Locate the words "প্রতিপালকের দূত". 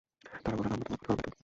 1.05-1.37